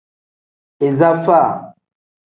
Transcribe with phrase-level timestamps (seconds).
[0.87, 1.51] Iza faa.